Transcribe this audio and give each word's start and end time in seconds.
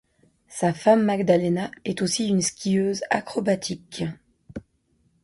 Sa 0.47 0.73
femme 0.73 1.03
Magdalena 1.03 1.69
est 1.85 2.01
aussi 2.01 2.27
une 2.27 2.41
skieuse 2.41 3.01
acrobatique. 3.11 4.03